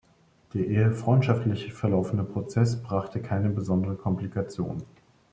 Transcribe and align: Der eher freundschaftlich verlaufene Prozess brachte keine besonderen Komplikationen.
Der 0.55 0.65
eher 0.67 0.91
freundschaftlich 0.93 1.73
verlaufene 1.73 2.23
Prozess 2.23 2.81
brachte 2.81 3.21
keine 3.21 3.51
besonderen 3.51 3.99
Komplikationen. 3.99 4.81